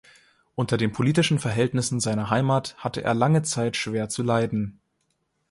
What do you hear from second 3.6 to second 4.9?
schwer zu leiden.